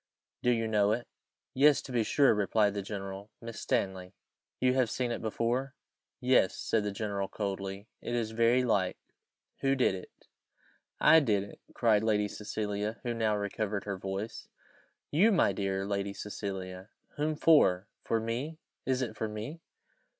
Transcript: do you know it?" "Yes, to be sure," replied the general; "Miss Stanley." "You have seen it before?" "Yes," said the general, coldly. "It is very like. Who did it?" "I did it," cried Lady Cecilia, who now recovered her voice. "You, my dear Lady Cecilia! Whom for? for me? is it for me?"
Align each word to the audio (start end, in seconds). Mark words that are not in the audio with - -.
do 0.41 0.49
you 0.49 0.67
know 0.67 0.93
it?" 0.93 1.05
"Yes, 1.53 1.79
to 1.83 1.91
be 1.91 2.01
sure," 2.03 2.33
replied 2.33 2.73
the 2.73 2.81
general; 2.81 3.29
"Miss 3.39 3.61
Stanley." 3.61 4.15
"You 4.59 4.73
have 4.73 4.89
seen 4.89 5.11
it 5.11 5.21
before?" 5.21 5.75
"Yes," 6.19 6.55
said 6.57 6.83
the 6.83 6.91
general, 6.91 7.27
coldly. 7.27 7.87
"It 8.01 8.15
is 8.15 8.31
very 8.31 8.63
like. 8.63 8.97
Who 9.59 9.75
did 9.75 9.93
it?" 9.93 10.09
"I 10.99 11.19
did 11.19 11.43
it," 11.43 11.59
cried 11.75 12.01
Lady 12.01 12.27
Cecilia, 12.27 12.99
who 13.03 13.13
now 13.13 13.35
recovered 13.37 13.83
her 13.83 13.95
voice. 13.99 14.47
"You, 15.11 15.31
my 15.31 15.53
dear 15.53 15.85
Lady 15.85 16.15
Cecilia! 16.15 16.89
Whom 17.17 17.35
for? 17.35 17.87
for 18.03 18.19
me? 18.19 18.57
is 18.87 19.03
it 19.03 19.15
for 19.15 19.27
me?" 19.27 19.61